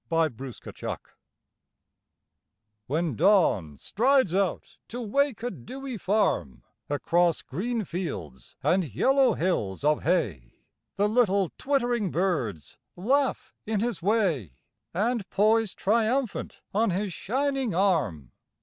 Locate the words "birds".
12.09-12.79